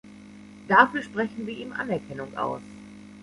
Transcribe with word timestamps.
Dafür 0.67 1.03
sprechen 1.03 1.45
wir 1.45 1.55
ihm 1.55 1.73
Anerkennung 1.73 2.35
aus. 2.35 2.63